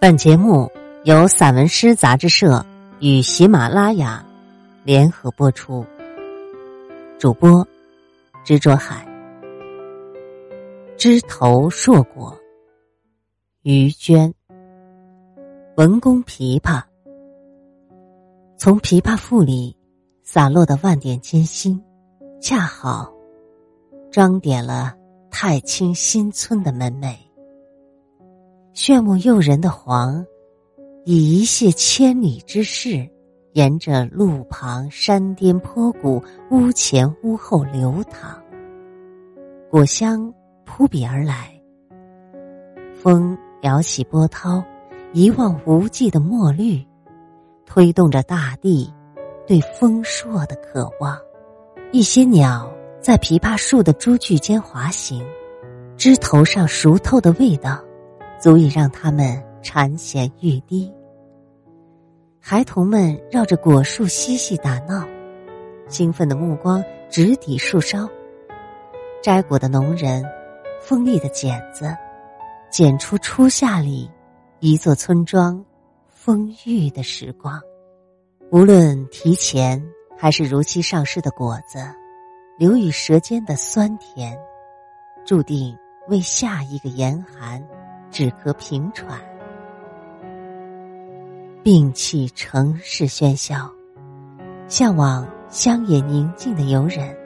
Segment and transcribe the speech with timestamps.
[0.00, 0.66] 本节目
[1.04, 2.64] 由散文诗杂志社
[3.00, 4.24] 与喜马拉雅
[4.82, 5.84] 联合播出，
[7.18, 7.68] 主播
[8.42, 9.06] 执着海，
[10.96, 12.34] 枝头硕果，
[13.60, 14.32] 于娟，
[15.76, 16.82] 文工琵琶，
[18.56, 19.76] 从琵琶腹里
[20.22, 21.78] 洒落的万点金星，
[22.40, 23.12] 恰好
[24.10, 24.94] 装点了
[25.30, 27.14] 太清新村的门楣。
[28.72, 30.24] 炫目诱人的黄，
[31.04, 33.08] 以一泻千里之势，
[33.52, 38.40] 沿着路旁山巅坡谷、屋前屋后流淌。
[39.68, 40.32] 果香
[40.64, 41.52] 扑鼻而来，
[42.94, 44.62] 风摇起波涛，
[45.12, 46.80] 一望无际的墨绿，
[47.66, 48.92] 推动着大地
[49.46, 51.18] 对丰硕的渴望。
[51.92, 55.24] 一些鸟在枇杷树的株距间滑行，
[55.96, 57.82] 枝头上熟透的味道。
[58.40, 60.90] 足以让他们馋涎欲滴。
[62.40, 65.06] 孩童们绕着果树嬉戏打闹，
[65.88, 68.08] 兴奋的目光直抵树梢。
[69.22, 70.24] 摘果的农人，
[70.80, 71.94] 锋利的剪子，
[72.70, 74.10] 剪出初夏里
[74.58, 75.62] 一座村庄
[76.08, 77.60] 丰裕的时光。
[78.50, 79.80] 无论提前
[80.16, 81.78] 还是如期上市的果子，
[82.58, 84.36] 留于舌尖的酸甜，
[85.26, 85.76] 注定
[86.08, 87.62] 为下一个严寒。
[88.10, 89.20] 止咳平喘，
[91.62, 93.70] 摒弃城市喧嚣，
[94.68, 97.16] 向往乡野宁静的游人，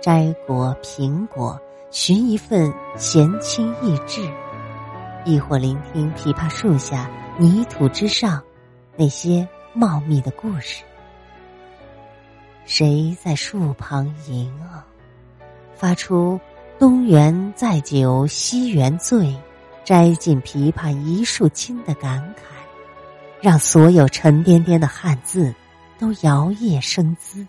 [0.00, 4.22] 摘果苹果，寻一份闲情逸致，
[5.24, 8.40] 亦或聆听枇杷树下泥土之上
[8.96, 10.84] 那些茂密的故事。
[12.64, 14.86] 谁在树旁吟啊？
[15.74, 16.40] 发出
[16.78, 19.36] 东园载酒，西园醉。
[19.86, 22.40] 摘尽琵琶一树青的感慨，
[23.40, 25.54] 让所有沉甸甸的汉字
[25.96, 27.46] 都摇曳生姿。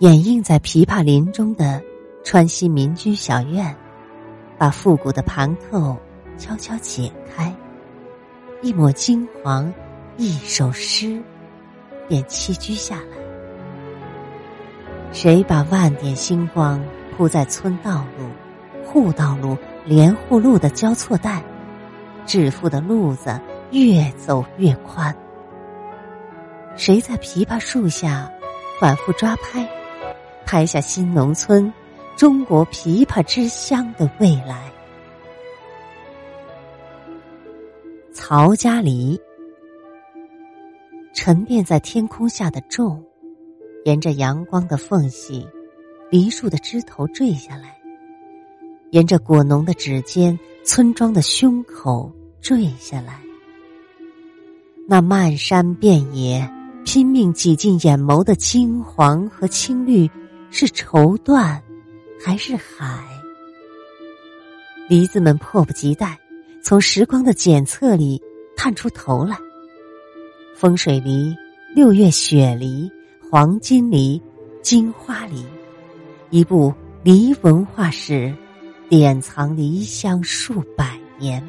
[0.00, 1.82] 掩映在琵琶林中的
[2.22, 3.74] 川西民居小院，
[4.58, 5.96] 把复古的盘扣
[6.36, 7.50] 悄悄解开，
[8.60, 9.72] 一抹金黄，
[10.18, 11.22] 一首诗，
[12.06, 13.16] 便栖居下来。
[15.10, 16.84] 谁把万点星光
[17.16, 18.28] 铺在村道路、
[18.84, 19.56] 户道路？
[19.84, 21.42] 连户路的交错带，
[22.24, 23.38] 致富的路子
[23.70, 25.14] 越走越宽。
[26.76, 28.30] 谁在枇杷树下
[28.80, 29.68] 反复抓拍，
[30.46, 31.72] 拍下新农村、
[32.16, 34.72] 中国枇杷之乡的未来？
[38.12, 39.20] 曹家梨
[41.12, 43.04] 沉淀在天空下的重，
[43.84, 45.46] 沿着阳光的缝隙，
[46.10, 47.78] 梨树的枝头坠下来。
[48.94, 53.20] 沿着果农的指尖，村庄的胸口坠下来。
[54.86, 56.48] 那漫山遍野，
[56.84, 60.08] 拼命挤进眼眸的金黄和青绿，
[60.48, 61.60] 是绸缎，
[62.24, 63.04] 还是海？
[64.88, 66.16] 梨子们迫不及待，
[66.62, 68.22] 从时光的检测里
[68.56, 69.36] 探出头来。
[70.54, 71.34] 风水梨、
[71.74, 72.88] 六月雪梨、
[73.28, 74.22] 黄金梨、
[74.62, 75.44] 金花梨，
[76.30, 76.72] 一部
[77.02, 78.32] 梨文化史。
[78.90, 81.42] 典藏梨香数百年，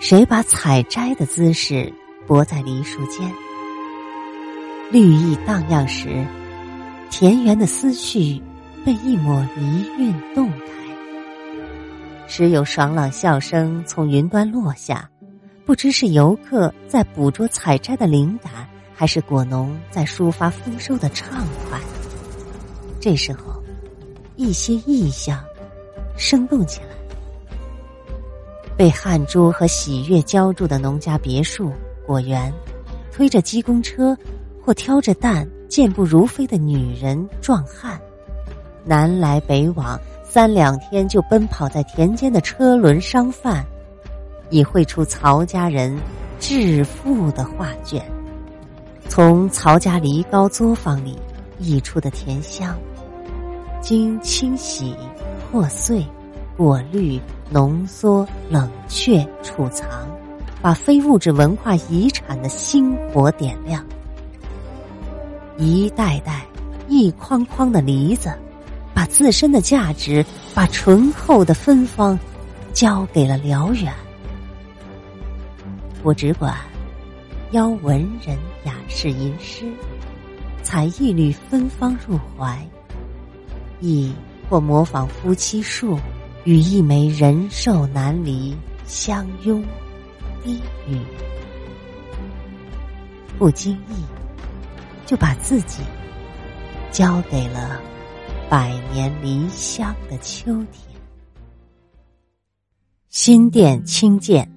[0.00, 1.92] 谁把采摘的姿势
[2.26, 3.30] 泊在梨树间？
[4.90, 6.26] 绿意荡漾时，
[7.10, 8.42] 田园的思绪
[8.84, 10.66] 被一抹梨韵动开。
[12.26, 15.08] 时有爽朗笑声从云端落下，
[15.64, 21.78] 不知是游客在捕捉采摘的灵感，还是果农在抒发丰收的畅快。
[23.00, 23.63] 这时候。
[24.36, 25.44] 一些意象
[26.16, 26.88] 生动起来，
[28.76, 31.72] 被汗珠和喜悦浇筑的农家别墅
[32.06, 32.52] 果园，
[33.12, 34.16] 推着鸡公车
[34.64, 38.00] 或挑着担健步如飞的女人壮汉，
[38.84, 43.64] 南来北往三两天就奔跑在田间的车轮商贩，
[44.50, 45.96] 已绘出曹家人
[46.40, 48.04] 致富的画卷。
[49.08, 51.16] 从曹家梨膏作坊里
[51.60, 52.76] 溢出的甜香。
[53.84, 54.96] 经清洗、
[55.52, 56.02] 破碎、
[56.56, 57.20] 过滤、
[57.50, 59.86] 浓缩、冷却、储藏，
[60.62, 63.84] 把非物质文化遗产的星火点亮。
[65.58, 66.46] 一代代、
[66.88, 68.32] 一筐筐的梨子，
[68.94, 72.18] 把自身的价值、把醇厚的芬芳，
[72.72, 73.92] 交给了辽远。
[76.02, 76.56] 我只管
[77.50, 79.70] 邀文人雅士吟诗，
[80.62, 82.66] 采一缕芬芳入怀。
[83.84, 84.10] 亦
[84.48, 85.98] 或模仿夫妻树，
[86.44, 89.62] 与一枚人寿难离相拥
[90.42, 90.58] 低
[90.88, 90.98] 语，
[93.38, 94.02] 不经意
[95.04, 95.82] 就把自己
[96.90, 97.78] 交给了
[98.48, 100.82] 百年离乡的秋天。
[103.10, 104.50] 新店清剑，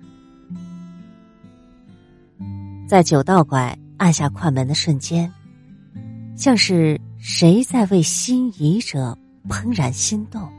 [2.88, 5.32] 在九道拐按下快门的瞬间，
[6.36, 9.16] 像是谁在为心仪者
[9.50, 10.50] 怦然心动。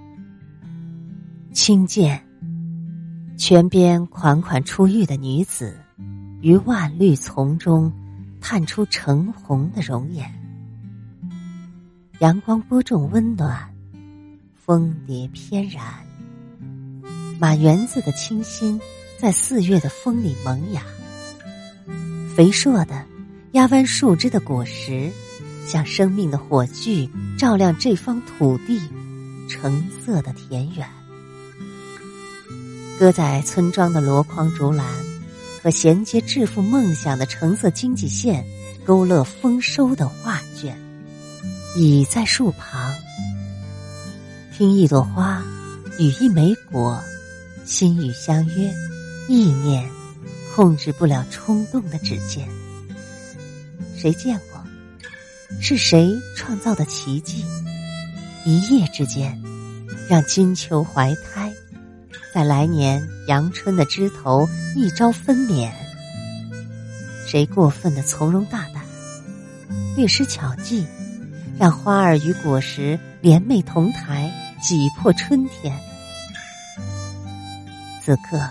[1.51, 2.23] 轻剑，
[3.39, 5.75] 泉边款款出浴的女子，
[6.43, 7.91] 于万绿丛中
[8.39, 10.31] 探出橙红的容颜。
[12.19, 13.75] 阳光播种温暖，
[14.55, 15.83] 蜂蝶翩然。
[17.41, 18.79] 满园子的清新，
[19.17, 20.83] 在四月的风里萌芽。
[22.37, 23.07] 肥硕的
[23.53, 25.11] 压弯树枝的果实，
[25.69, 27.07] 像生命的火炬，
[27.37, 28.81] 照亮这方土地
[29.51, 30.89] 橙色的田园。
[32.99, 34.87] 搁在村庄的箩筐竹篮，
[35.63, 38.43] 和衔接致富梦想的橙色经济线，
[38.87, 40.75] 勾勒丰收的画卷。
[41.77, 42.95] 倚在树旁，
[44.57, 45.45] 听一朵花
[45.99, 46.99] 与一枚果。
[47.67, 48.73] 心语相约，
[49.29, 49.87] 意念
[50.57, 52.49] 控制不了冲动的指尖。
[53.95, 54.48] 谁见过？
[55.61, 57.45] 是谁创造的奇迹？
[58.45, 59.41] 一夜之间，
[60.09, 61.53] 让金球怀胎，
[62.33, 65.71] 在来年阳春的枝头一朝分娩。
[67.27, 68.85] 谁过分的从容大胆，
[69.97, 70.87] 略施巧计，
[71.59, 75.77] 让花儿与果实联袂同台，挤破春天。
[78.05, 78.49] 此刻，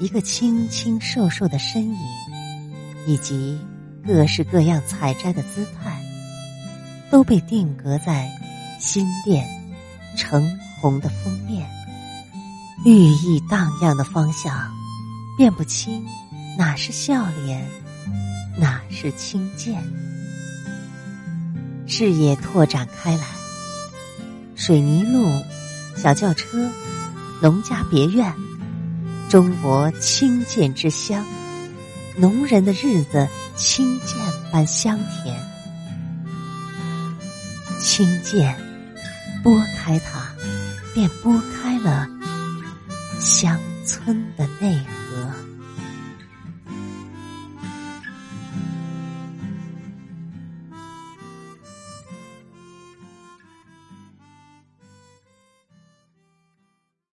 [0.00, 1.96] 一个清清瘦瘦的身影，
[3.06, 3.58] 以及
[4.06, 6.00] 各式各样采摘的姿态，
[7.10, 8.30] 都被定格在
[8.78, 9.44] 新店
[10.16, 11.68] 橙红的封面，
[12.84, 14.70] 绿意荡漾的方向，
[15.36, 16.06] 辨不清
[16.56, 17.66] 哪是笑脸，
[18.56, 19.82] 哪是轻剑。
[21.88, 23.24] 视野拓展开来，
[24.54, 25.28] 水泥路，
[25.96, 26.70] 小轿车。
[27.42, 28.32] 农家别院，
[29.28, 31.22] 中国清剑之乡，
[32.18, 34.18] 农人的日子清涧
[34.50, 35.38] 般香甜。
[37.78, 38.56] 清涧，
[39.42, 40.32] 拨开它，
[40.94, 42.08] 便拨开了
[43.20, 45.45] 乡村的内核。